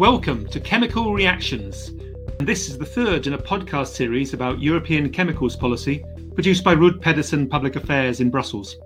[0.00, 1.90] Welcome to Chemical Reactions.
[2.38, 6.02] This is the third in a podcast series about European chemicals policy
[6.34, 8.76] produced by Rud Pedersen Public Affairs in Brussels.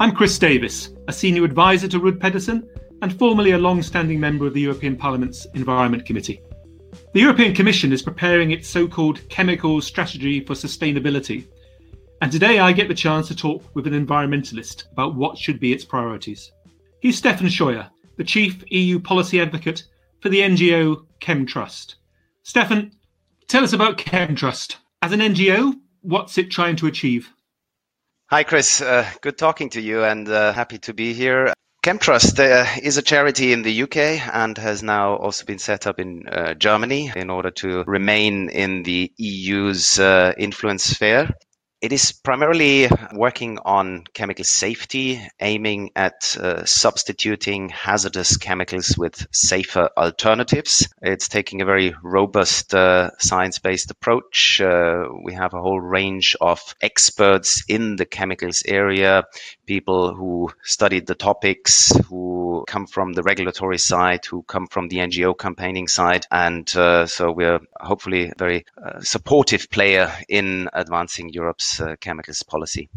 [0.00, 2.66] I'm Chris Davies, a senior advisor to Rud Pedersen
[3.02, 6.40] and formerly a long standing member of the European Parliament's Environment Committee.
[7.12, 11.46] The European Commission is preparing its so called Chemicals Strategy for Sustainability.
[12.22, 15.74] And today I get the chance to talk with an environmentalist about what should be
[15.74, 16.52] its priorities.
[17.00, 19.84] He's Stefan Scheuer, the Chief EU Policy Advocate
[20.20, 21.96] for the NGO CHEM Trust.
[22.42, 22.92] Stefan,
[23.46, 24.78] tell us about CHEM Trust.
[25.02, 27.30] As an NGO, what's it trying to achieve?
[28.30, 28.80] Hi, Chris.
[28.80, 31.52] Uh, good talking to you and uh, happy to be here.
[31.84, 33.96] CHEM Trust uh, is a charity in the UK
[34.34, 38.82] and has now also been set up in uh, Germany in order to remain in
[38.82, 41.30] the EU's uh, influence sphere.
[41.80, 49.88] It is primarily working on chemical safety, aiming at uh, substituting hazardous chemicals with safer
[49.96, 50.88] alternatives.
[51.02, 54.60] It's taking a very robust uh, science based approach.
[54.60, 59.22] Uh, we have a whole range of experts in the chemicals area,
[59.64, 64.96] people who studied the topics, who come from the regulatory side, who come from the
[64.96, 66.26] NGO campaigning side.
[66.32, 72.42] And uh, so we're hopefully a very uh, supportive player in advancing Europe's uh, chemicals
[72.42, 72.88] policy.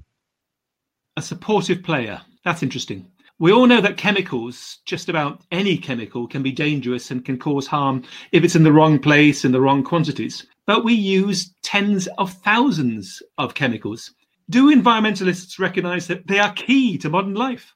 [1.17, 2.22] A supportive player.
[2.44, 3.11] That's interesting.
[3.39, 7.66] We all know that chemicals, just about any chemical, can be dangerous and can cause
[7.66, 10.45] harm if it's in the wrong place in the wrong quantities.
[10.67, 14.14] But we use tens of thousands of chemicals.
[14.49, 17.73] Do environmentalists recognize that they are key to modern life?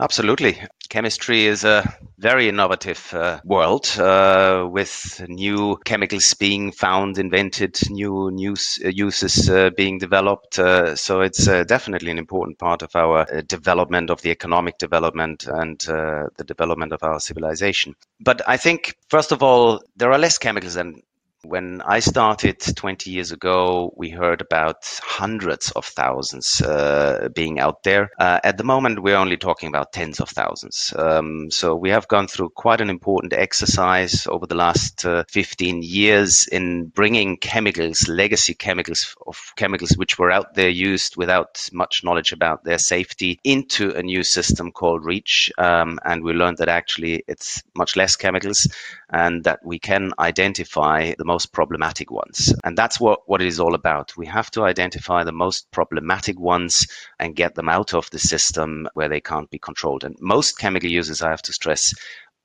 [0.00, 0.58] Absolutely.
[0.88, 1.84] Chemistry is a
[2.18, 9.50] very innovative uh, world uh, with new chemicals being found, invented, new, new uh, uses
[9.50, 10.58] uh, being developed.
[10.58, 15.46] Uh, so it's uh, definitely an important part of our development, of the economic development,
[15.46, 17.94] and the development of our civilization.
[18.20, 21.02] But I think, first of all, there are less chemicals than
[21.42, 27.82] when I started 20 years ago, we heard about hundreds of thousands uh, being out
[27.82, 28.10] there.
[28.18, 30.92] Uh, at the moment, we're only talking about tens of thousands.
[30.96, 35.82] Um, so we have gone through quite an important exercise over the last uh, 15
[35.82, 42.04] years in bringing chemicals, legacy chemicals of chemicals which were out there used without much
[42.04, 45.50] knowledge about their safety into a new system called REACH.
[45.56, 48.68] Um, and we learned that actually it's much less chemicals
[49.08, 52.54] and that we can identify the most problematic ones.
[52.64, 54.16] And that's what, what it is all about.
[54.16, 56.86] We have to identify the most problematic ones
[57.18, 60.04] and get them out of the system where they can't be controlled.
[60.04, 61.94] And most chemical users, I have to stress,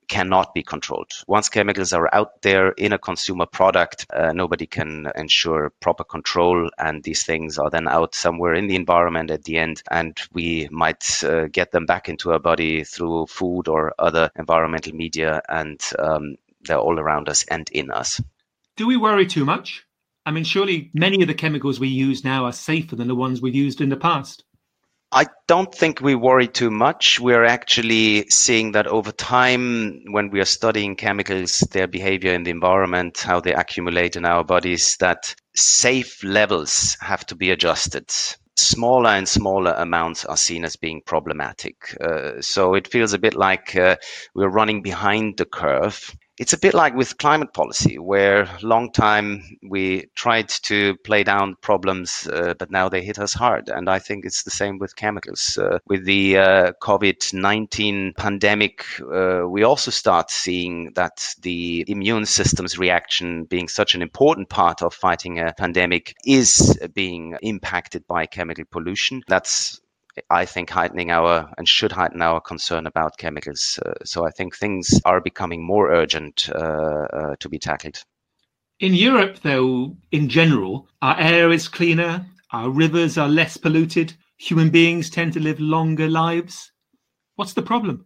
[0.07, 1.11] cannot be controlled.
[1.27, 6.69] Once chemicals are out there in a consumer product, uh, nobody can ensure proper control,
[6.77, 10.67] and these things are then out somewhere in the environment at the end, and we
[10.71, 15.79] might uh, get them back into our body through food or other environmental media, and
[15.99, 18.21] um, they're all around us and in us.
[18.77, 19.85] Do we worry too much?
[20.25, 23.41] I mean, surely many of the chemicals we use now are safer than the ones
[23.41, 24.43] we've used in the past.
[25.13, 27.19] I don't think we worry too much.
[27.21, 32.51] We're actually seeing that over time, when we are studying chemicals, their behavior in the
[32.51, 38.11] environment, how they accumulate in our bodies, that safe levels have to be adjusted.
[38.57, 41.95] Smaller and smaller amounts are seen as being problematic.
[42.01, 43.95] Uh, so it feels a bit like uh,
[44.33, 49.57] we're running behind the curve it's a bit like with climate policy, where long time
[49.69, 53.69] we tried to play down problems, uh, but now they hit us hard.
[53.69, 55.57] And I think it's the same with chemicals.
[55.57, 62.25] Uh, with the uh, COVID 19 pandemic, uh, we also start seeing that the immune
[62.25, 68.25] system's reaction, being such an important part of fighting a pandemic, is being impacted by
[68.25, 69.21] chemical pollution.
[69.27, 69.79] That's
[70.29, 73.79] I think heightening our and should heighten our concern about chemicals.
[73.85, 78.03] Uh, so I think things are becoming more urgent uh, uh, to be tackled.
[78.79, 84.69] In Europe, though, in general, our air is cleaner, our rivers are less polluted, human
[84.69, 86.71] beings tend to live longer lives.
[87.35, 88.05] What's the problem?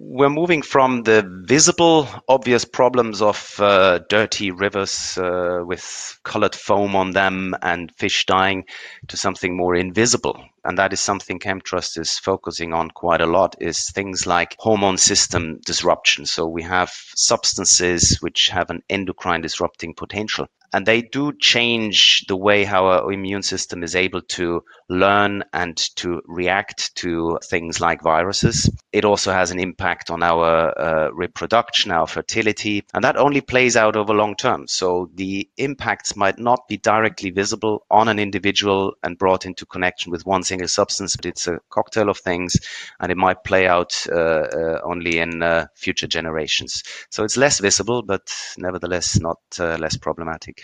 [0.00, 6.94] we're moving from the visible, obvious problems of uh, dirty rivers uh, with colored foam
[6.94, 8.64] on them and fish dying
[9.08, 10.40] to something more invisible.
[10.68, 14.54] And that is something CHEM Trust is focusing on quite a lot is things like
[14.58, 16.26] hormone system disruption.
[16.26, 22.36] So we have substances which have an endocrine disrupting potential and they do change the
[22.36, 28.02] way how our immune system is able to learn and to react to things like
[28.02, 28.70] viruses.
[28.92, 33.76] it also has an impact on our uh, reproduction, our fertility, and that only plays
[33.76, 34.66] out over long term.
[34.66, 40.10] So the impacts might not be directly visible on an individual and brought into connection
[40.10, 42.56] with one single substance, but it's a cocktail of things,
[43.00, 46.82] and it might play out uh, uh, only in uh, future generations.
[47.10, 50.57] So it's less visible, but nevertheless not uh, less problematic.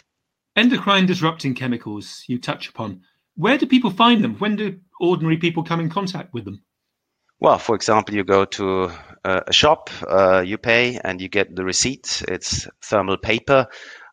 [0.56, 3.02] Endocrine disrupting chemicals you touch upon.
[3.36, 4.36] Where do people find them?
[4.36, 6.62] When do ordinary people come in contact with them?
[7.40, 8.90] Well, for example, you go to
[9.24, 12.22] a shop, uh, you pay, and you get the receipt.
[12.28, 13.66] It's thermal paper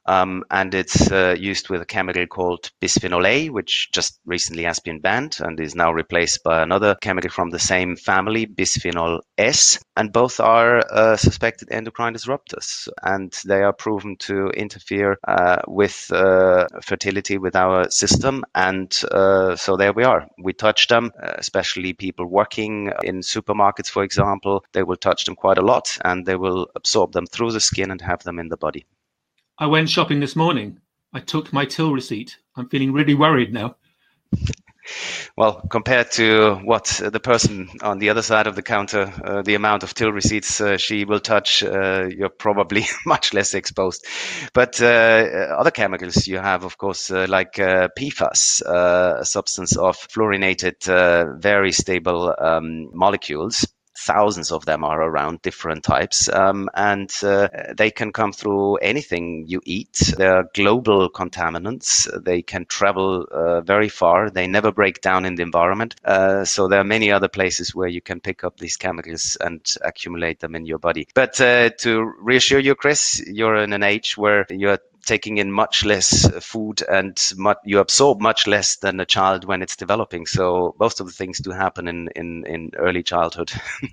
[0.05, 4.79] um, and it's uh, used with a chemical called bisphenol A, which just recently has
[4.79, 9.79] been banned and is now replaced by another chemical from the same family, bisphenol S.
[9.95, 16.11] And both are uh, suspected endocrine disruptors, and they are proven to interfere uh, with
[16.11, 18.43] uh, fertility with our system.
[18.55, 20.27] And uh, so there we are.
[20.41, 24.63] We touch them, uh, especially people working in supermarkets, for example.
[24.71, 27.91] They will touch them quite a lot, and they will absorb them through the skin
[27.91, 28.85] and have them in the body.
[29.57, 30.79] I went shopping this morning.
[31.13, 32.37] I took my till receipt.
[32.55, 33.75] I'm feeling really worried now.
[35.37, 39.55] Well, compared to what the person on the other side of the counter, uh, the
[39.55, 44.05] amount of till receipts uh, she will touch, uh, you're probably much less exposed.
[44.53, 49.97] But uh, other chemicals you have, of course, uh, like uh, PFAS, a substance of
[49.97, 53.65] fluorinated, very stable um, molecules
[54.05, 59.45] thousands of them are around different types um, and uh, they can come through anything
[59.47, 60.13] you eat.
[60.17, 62.07] They're global contaminants.
[62.23, 64.29] They can travel uh, very far.
[64.29, 65.95] They never break down in the environment.
[66.03, 69.61] Uh, so there are many other places where you can pick up these chemicals and
[69.81, 71.07] accumulate them in your body.
[71.13, 75.85] But uh, to reassure you chris you're in an age where you're taking in much
[75.85, 80.25] less food and much, you absorb much less than a child when it's developing.
[80.25, 83.51] So most of the things do happen in, in, in early childhood.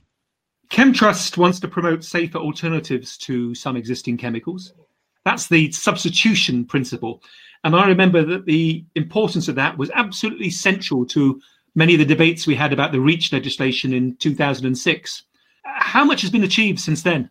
[0.70, 4.74] CHEM Trust wants to promote safer alternatives to some existing chemicals.
[5.24, 7.22] That's the substitution principle.
[7.64, 11.40] And I remember that the importance of that was absolutely central to
[11.74, 15.22] many of the debates we had about the REACH legislation in 2006.
[15.64, 17.30] How much has been achieved since then?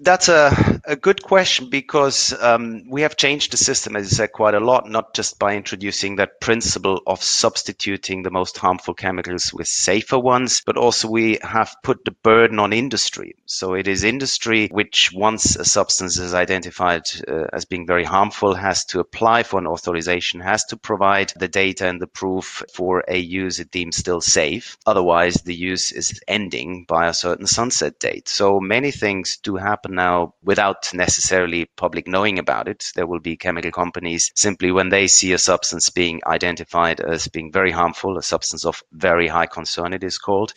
[0.00, 4.32] That's a, a good question because um, we have changed the system, as you said,
[4.32, 9.52] quite a lot, not just by introducing that principle of substituting the most harmful chemicals
[9.52, 13.36] with safer ones, but also we have put the burden on industry.
[13.44, 18.54] So it is industry which, once a substance is identified uh, as being very harmful,
[18.54, 23.04] has to apply for an authorization, has to provide the data and the proof for
[23.06, 24.78] a use it deems still safe.
[24.86, 28.26] Otherwise, the use is ending by a certain sunset date.
[28.26, 32.84] So many things do happen now without necessarily public knowing about it.
[32.94, 37.52] There will be chemical companies simply when they see a substance being identified as being
[37.52, 40.52] very harmful, a substance of very high concern, it is called.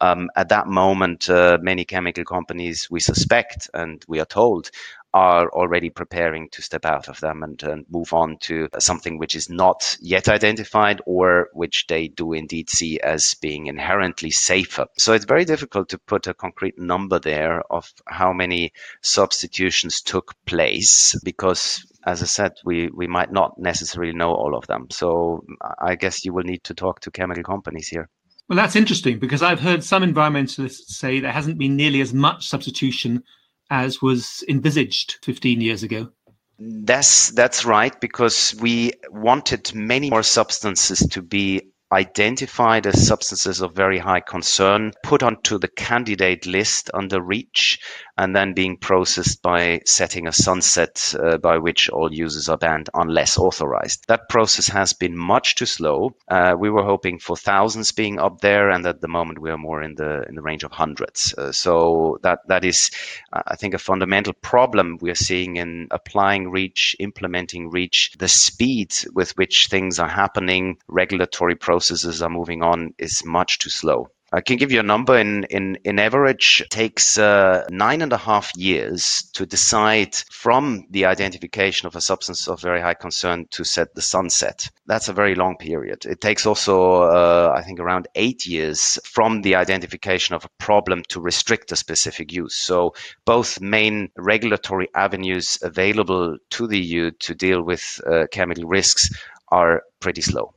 [0.00, 4.70] Um, at that moment, uh, many chemical companies, we suspect and we are told,
[5.16, 9.34] are already preparing to step out of them and, and, move on to something which
[9.34, 14.84] is not yet identified or which they do indeed see as being inherently safer.
[14.98, 20.34] So it's very difficult to put a concrete number there of how many substitutions took
[20.44, 24.86] place because as I said, we, we might not necessarily know all of them.
[24.90, 25.44] So
[25.80, 28.10] I guess you will need to talk to chemical companies here.
[28.48, 32.46] Well, that's interesting because I've heard some environmentalists say there hasn't been nearly as much
[32.46, 33.24] substitution
[33.70, 36.10] as was envisaged 15 years ago.
[36.58, 41.62] That's that's right because we wanted many more substances to be
[41.96, 47.78] identified as substances of very high concern, put onto the candidate list under REACH,
[48.18, 52.90] and then being processed by setting a sunset uh, by which all users are banned
[52.92, 54.04] unless authorized.
[54.08, 56.14] That process has been much too slow.
[56.28, 59.58] Uh, we were hoping for thousands being up there, and at the moment we are
[59.58, 61.34] more in the in the range of hundreds.
[61.36, 62.90] Uh, so that that is,
[63.32, 68.12] uh, I think, a fundamental problem we are seeing in applying REACH, implementing REACH.
[68.18, 73.70] The speed with which things are happening, regulatory processes are moving on, is much too
[73.70, 74.08] slow.
[74.32, 75.16] I can give you a number.
[75.16, 80.84] In in in average, it takes uh, nine and a half years to decide from
[80.90, 84.68] the identification of a substance of very high concern to set the sunset.
[84.86, 86.04] That's a very long period.
[86.06, 91.04] It takes also, uh, I think, around eight years from the identification of a problem
[91.10, 92.56] to restrict a specific use.
[92.56, 99.08] So both main regulatory avenues available to the EU to deal with uh, chemical risks
[99.52, 100.55] are pretty slow.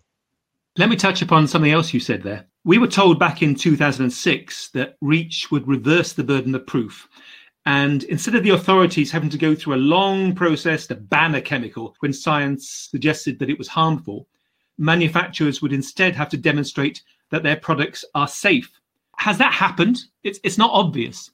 [0.78, 2.46] Let me touch upon something else you said there.
[2.64, 7.08] We were told back in 2006 that REACH would reverse the burden of proof.
[7.66, 11.42] And instead of the authorities having to go through a long process to ban a
[11.42, 14.28] chemical when science suggested that it was harmful,
[14.78, 18.80] manufacturers would instead have to demonstrate that their products are safe.
[19.18, 20.00] Has that happened?
[20.24, 21.32] It's, it's not obvious.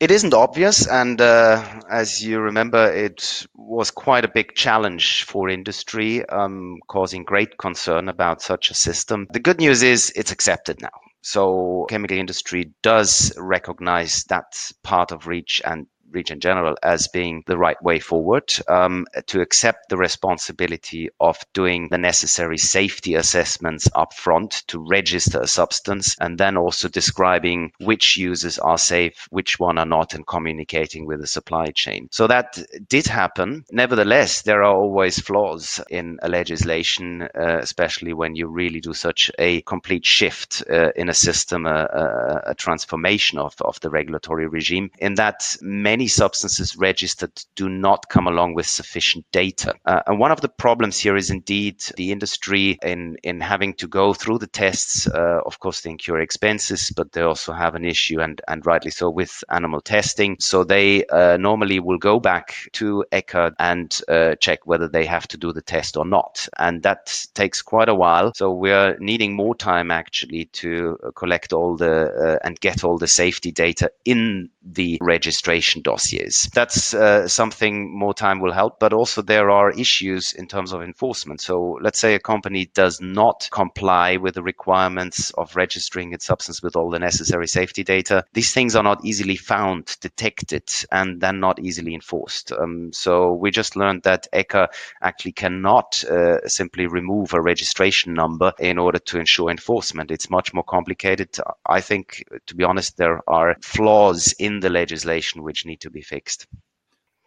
[0.00, 5.48] It isn't obvious, and uh, as you remember, it was quite a big challenge for
[5.48, 9.26] industry, um, causing great concern about such a system.
[9.32, 10.92] The good news is it's accepted now.
[11.22, 17.58] So, chemical industry does recognize that part of REACH and In general as being the
[17.58, 24.64] right way forward um, to accept the responsibility of doing the necessary safety assessments upfront
[24.66, 29.86] to register a substance and then also describing which users are safe, which one are
[29.86, 32.08] not, and communicating with the supply chain.
[32.10, 33.64] So that did happen.
[33.70, 39.30] Nevertheless, there are always flaws in a legislation, uh, especially when you really do such
[39.38, 44.46] a complete shift uh, in a system, a, a, a transformation of, of the regulatory
[44.46, 49.74] regime, in that many many substances registered do not come along with sufficient data.
[49.84, 53.88] Uh, and one of the problems here is indeed the industry in, in having to
[53.88, 55.08] go through the tests.
[55.08, 58.92] Uh, of course, they incur expenses, but they also have an issue, and, and rightly
[58.92, 60.36] so, with animal testing.
[60.38, 65.26] So they uh, normally will go back to ECHA and uh, check whether they have
[65.28, 66.48] to do the test or not.
[66.58, 68.32] And that takes quite a while.
[68.36, 73.08] So we're needing more time actually to collect all the uh, and get all the
[73.08, 76.50] safety data in the registration dossiers.
[76.52, 80.82] That's uh, something more time will help, but also there are issues in terms of
[80.82, 81.40] enforcement.
[81.40, 86.62] So let's say a company does not comply with the requirements of registering its substance
[86.62, 88.24] with all the necessary safety data.
[88.34, 92.52] These things are not easily found, detected, and then not easily enforced.
[92.52, 94.68] Um, so we just learned that ECHA
[95.00, 100.10] actually cannot uh, simply remove a registration number in order to ensure enforcement.
[100.10, 101.30] It's much more complicated.
[101.64, 106.02] I think, to be honest, there are flaws in the legislation which need to be
[106.02, 106.46] fixed.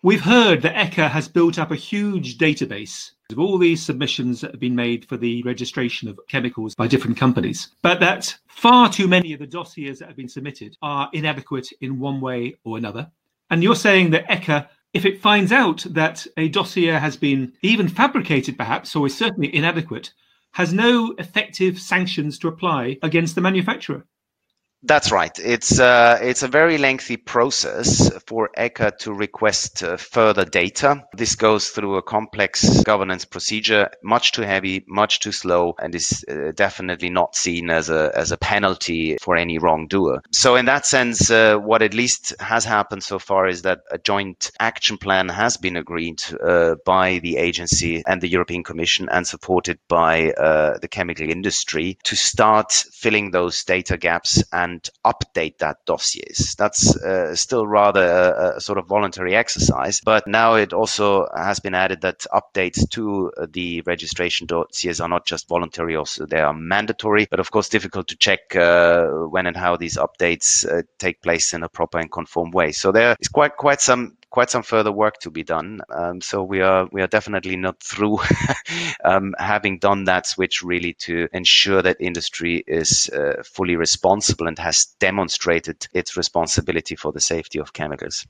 [0.04, 4.50] We've heard that ECHA has built up a huge database of all these submissions that
[4.50, 9.08] have been made for the registration of chemicals by different companies, but that far too
[9.08, 13.12] many of the dossiers that have been submitted are inadequate in one way or another.
[13.52, 17.88] And you're saying that ECHA, if it finds out that a dossier has been even
[17.88, 20.14] fabricated, perhaps, or is certainly inadequate,
[20.54, 24.06] has no effective sanctions to apply against the manufacturer.
[24.84, 25.38] That's right.
[25.38, 31.06] It's uh, it's a very lengthy process for ECHA to request uh, further data.
[31.16, 36.26] This goes through a complex governance procedure, much too heavy, much too slow, and is
[36.28, 40.24] uh, definitely not seen as a as a penalty for any wrongdoer.
[40.32, 44.00] So, in that sense, uh, what at least has happened so far is that a
[44.00, 49.28] joint action plan has been agreed uh, by the agency and the European Commission, and
[49.28, 55.58] supported by uh, the chemical industry to start filling those data gaps and and update
[55.58, 56.56] that dossiers.
[56.58, 61.60] That's uh, still rather a, a, sort of voluntary exercise, but now it also has
[61.60, 66.54] been added that updates to the registration dossiers are not just voluntary, also they are
[66.54, 71.22] mandatory, but of course difficult to check uh, when and how these updates uh, take
[71.22, 72.72] place in a proper and conform way.
[72.72, 75.82] So there is quite quite some quite some further work to be done.
[75.94, 78.20] Um, so we are we are definitely not through
[79.06, 84.58] um, having done that switch really to ensure that industry is uh, fully responsible and
[84.58, 88.26] has demonstrated its responsibility for the safety of chemicals.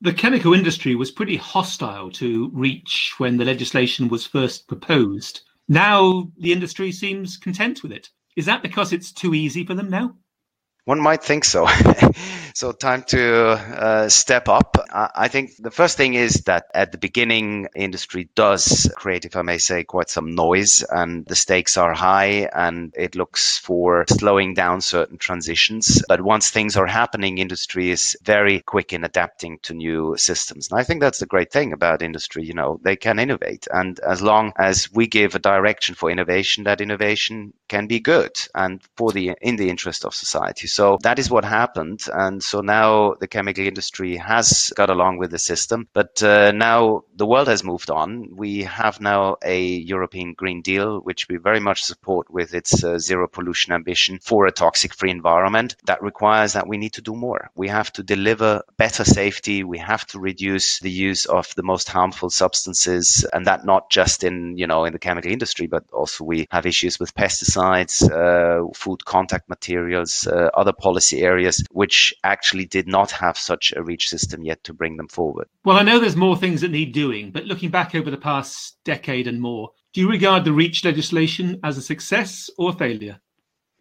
[0.00, 5.42] The chemical industry was pretty hostile to REACH when the legislation was first proposed.
[5.68, 8.08] Now the industry seems content with it.
[8.36, 10.16] Is that because it's too easy for them now?
[10.84, 11.68] One might think so.
[12.54, 14.76] so time to uh, step up.
[14.92, 19.42] I think the first thing is that at the beginning, industry does create, if I
[19.42, 24.54] may say, quite some noise, and the stakes are high, and it looks for slowing
[24.54, 26.02] down certain transitions.
[26.08, 30.80] But once things are happening, industry is very quick in adapting to new systems, and
[30.80, 32.44] I think that's the great thing about industry.
[32.44, 36.64] You know, they can innovate, and as long as we give a direction for innovation,
[36.64, 40.66] that innovation can be good and for the in the interest of society.
[40.72, 42.00] So that is what happened.
[42.12, 45.86] And so now the chemical industry has got along with the system.
[45.92, 48.28] But uh, now the world has moved on.
[48.34, 52.98] We have now a European Green Deal, which we very much support with its uh,
[52.98, 55.76] zero pollution ambition for a toxic free environment.
[55.84, 57.50] That requires that we need to do more.
[57.54, 59.64] We have to deliver better safety.
[59.64, 63.26] We have to reduce the use of the most harmful substances.
[63.32, 66.64] And that not just in, you know, in the chemical industry, but also we have
[66.64, 73.10] issues with pesticides, uh, food contact materials, uh, other policy areas which actually did not
[73.10, 75.48] have such a reach system yet to bring them forward.
[75.64, 78.78] Well, I know there's more things that need doing, but looking back over the past
[78.84, 83.20] decade and more, do you regard the REACH legislation as a success or failure?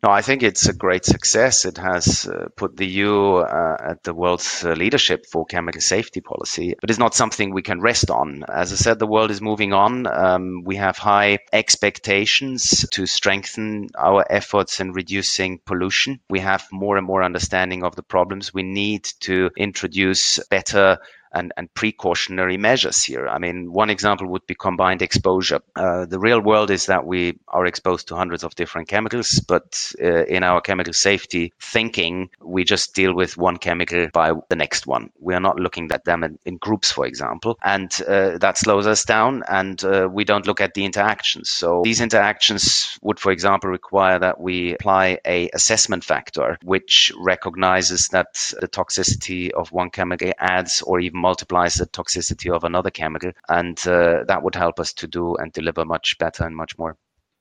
[0.04, 1.64] No, I think it's a great success.
[1.64, 6.22] It has uh, put the EU uh, at the world's uh, leadership for chemical safety
[6.22, 8.44] policy, but it's not something we can rest on.
[8.52, 10.08] As I said, the world is moving on.
[10.08, 16.20] Um, we have high expectations to strengthen our efforts in reducing pollution.
[16.32, 18.52] We have more and more understanding of the problems.
[18.52, 20.98] We need to introduce better
[21.34, 23.28] and, and precautionary measures here.
[23.28, 25.62] I mean, one example would be combined exposure.
[25.76, 29.94] Uh, the real world is that we are exposed to hundreds of different chemicals, but
[30.02, 34.88] uh, in our chemical safety thinking, we just deal with one chemical by the next
[34.88, 35.10] one.
[35.20, 38.88] We are not looking at them in, in groups, for example, and uh, that slows
[38.88, 41.50] us down, and uh, we don't look at the interactions.
[41.50, 48.10] So these interactions would, for example, require that we apply a assessment factor, which recognizes
[48.10, 53.32] that the toxicity of one chemical adds or even multiplies the toxicity of another chemical.
[53.48, 56.98] And uh, that would help us to do and deliver much better and much more.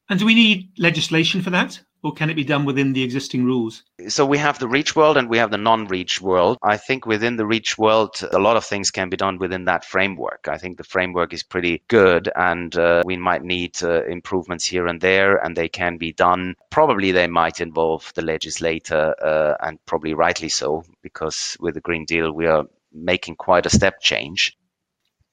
[0.09, 1.81] And do we need legislation for that?
[2.03, 3.85] Or can it be done within the existing rules?
[4.09, 6.57] So we have the REACH world and we have the non REACH world.
[6.63, 9.85] I think within the REACH world, a lot of things can be done within that
[9.85, 10.49] framework.
[10.49, 14.87] I think the framework is pretty good and uh, we might need uh, improvements here
[14.87, 16.55] and there and they can be done.
[16.71, 22.07] Probably they might involve the legislator uh, and probably rightly so because with the Green
[22.07, 24.57] Deal, we are making quite a step change.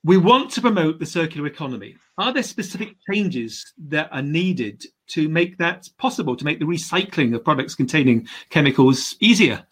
[0.04, 1.98] We want to promote the circular economy.
[2.18, 7.36] Are there specific changes that are needed to make that possible, to make the recycling
[7.36, 9.66] of products containing chemicals easier?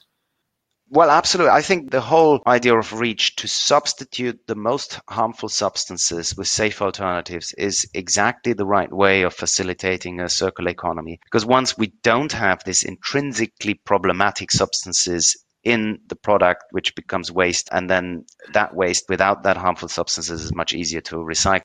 [0.89, 1.51] Well, absolutely.
[1.51, 6.79] I think the whole idea of REACH to substitute the most harmful substances with safe
[6.81, 11.19] alternatives is exactly the right way of facilitating a circular economy.
[11.23, 17.67] Because once we don't have these intrinsically problematic substances in the product, which becomes waste.
[17.71, 21.63] And then that waste without that harmful substances is much easier to recycle.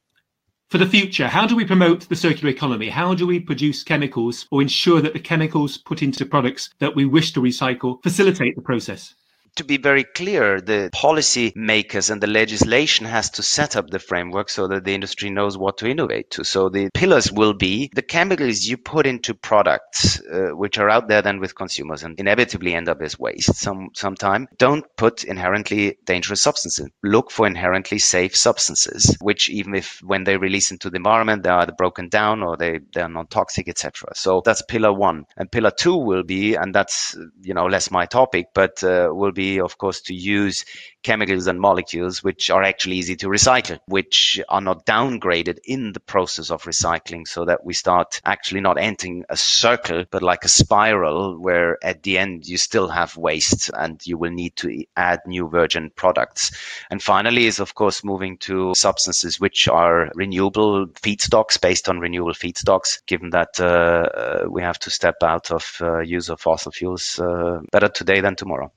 [0.71, 2.89] For the future, how do we promote the circular economy?
[2.89, 7.05] How do we produce chemicals or ensure that the chemicals put into products that we
[7.05, 9.15] wish to recycle facilitate the process?
[9.57, 13.99] To be very clear, the policy makers and the legislation has to set up the
[13.99, 16.45] framework so that the industry knows what to innovate to.
[16.45, 21.09] So the pillars will be the chemicals you put into products, uh, which are out
[21.09, 24.49] there then with consumers and inevitably end up as waste some sometime.
[24.59, 26.89] Don't put inherently dangerous substances.
[27.03, 31.51] Look for inherently safe substances, which even if when they release into the environment, they
[31.51, 34.11] are either broken down or they, they are non-toxic, etc.
[34.15, 35.25] So that's pillar one.
[35.37, 39.33] And pillar two will be, and that's, you know, less my topic, but uh, will
[39.33, 40.65] be be, of course, to use
[41.03, 46.01] chemicals and molecules which are actually easy to recycle, which are not downgraded in the
[46.15, 50.49] process of recycling so that we start actually not entering a circle, but like a
[50.49, 55.21] spiral where at the end you still have waste and you will need to add
[55.27, 56.51] new virgin products.
[56.91, 62.35] And finally is, of course, moving to substances which are renewable feedstocks based on renewable
[62.35, 66.73] feedstocks, given that uh, uh, we have to step out of uh, use of fossil
[66.73, 68.71] fuels uh, better today than tomorrow.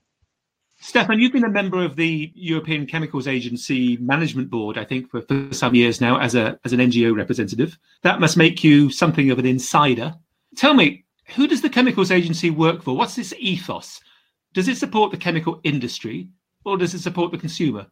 [0.86, 5.22] Stefan, you've been a member of the European Chemicals Agency Management Board, I think, for,
[5.22, 7.78] for some years now as a as an NGO representative.
[8.02, 10.14] That must make you something of an insider.
[10.56, 12.94] Tell me, who does the Chemicals Agency work for?
[12.94, 13.98] What's this ethos?
[14.52, 16.28] Does it support the chemical industry
[16.66, 17.86] or does it support the consumer?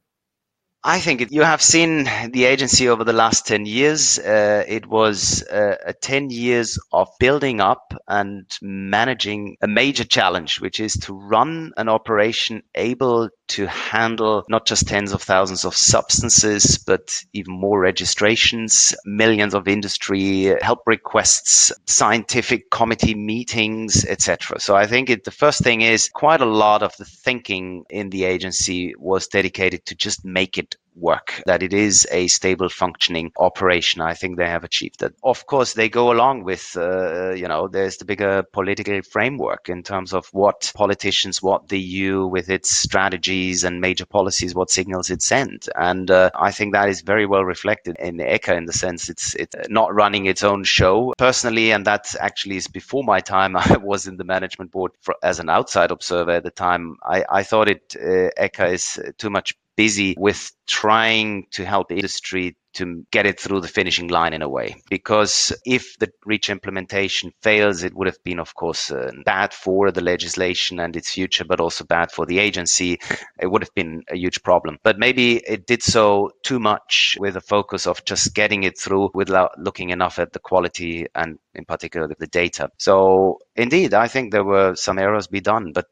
[0.85, 4.18] I think you have seen the agency over the last 10 years.
[4.18, 10.61] Uh, it was uh, a 10 years of building up and managing a major challenge,
[10.61, 15.77] which is to run an operation able to handle not just tens of thousands of
[15.77, 24.59] substances, but even more registrations, millions of industry help requests, scientific committee meetings, etc.
[24.59, 28.11] So I think it, the first thing is quite a lot of the thinking in
[28.11, 33.33] the agency was dedicated to just make it work, that it is a stable functioning
[33.39, 34.01] operation.
[34.01, 35.13] I think they have achieved that.
[35.23, 39.83] Of course, they go along with, uh, you know, there's the bigger political framework in
[39.83, 45.11] terms of what politicians, what the EU with its strategies and major policies, what signals
[45.11, 45.69] it sends.
[45.75, 49.35] And uh, I think that is very well reflected in ECHA in the sense it's,
[49.35, 51.73] it's not running its own show personally.
[51.73, 53.57] And that actually is before my time.
[53.63, 56.97] I was in the management board for, as an outside observer at the time.
[57.03, 62.57] I, I thought it, uh, ECHA is too much busy with trying to help industry
[62.75, 64.77] to get it through the finishing line in a way.
[64.89, 69.91] Because if the REACH implementation fails, it would have been, of course, uh, bad for
[69.91, 72.99] the legislation and its future, but also bad for the agency.
[73.39, 74.79] It would have been a huge problem.
[74.83, 79.11] But maybe it did so too much with a focus of just getting it through
[79.15, 82.71] without looking enough at the quality and in particular the data.
[82.79, 85.87] So indeed, I think there were some errors be done, but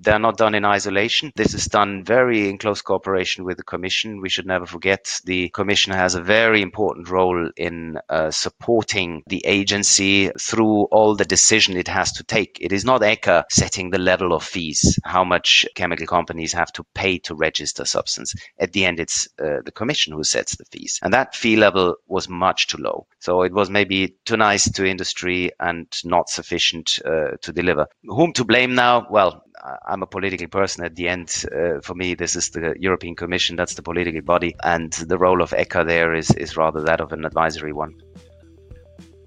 [0.00, 1.32] they're not done in isolation.
[1.36, 4.20] This is done very in close cooperation with the Commission.
[4.20, 9.44] We should never forget the Commission has a very important role in uh, supporting the
[9.44, 12.58] agency through all the decision it has to take.
[12.60, 16.84] It is not ECHA setting the level of fees, how much chemical companies have to
[16.94, 18.34] pay to register substance.
[18.58, 21.00] At the end, it's uh, the Commission who sets the fees.
[21.02, 23.06] And that fee level was much too low.
[23.26, 27.88] So it was maybe too nice to industry and not sufficient uh, to deliver.
[28.04, 29.04] Whom to blame now?
[29.10, 29.42] Well,
[29.88, 31.44] I'm a political person at the end.
[31.50, 34.54] Uh, for me, this is the European Commission, that's the political body.
[34.62, 37.94] And the role of ECHA there is, is rather that of an advisory one.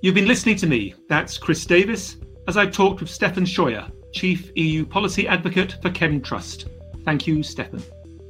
[0.02, 2.16] You've been listening to me, that's Chris Davies,
[2.48, 6.70] as I've talked with Stefan Scheuer, Chief EU Policy Advocate for CHEM Trust.
[7.04, 7.84] Thank you, Stefan.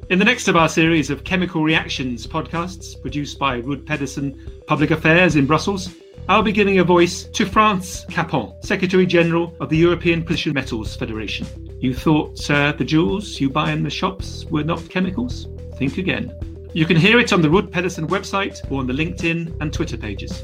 [0.10, 4.90] In the next of our series of chemical reactions podcasts, produced by Rud Pedersen Public
[4.90, 5.94] Affairs in Brussels,
[6.28, 10.96] I'll be giving a voice to France Capon, Secretary General of the European Precious Metals
[10.96, 11.46] Federation.
[11.80, 15.48] You thought the jewels you buy in the shops were not chemicals?
[15.78, 16.34] Think again.
[16.74, 19.96] You can hear it on the Rud Pedersen website or on the LinkedIn and Twitter
[19.96, 20.44] pages.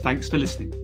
[0.00, 0.81] Thanks for listening.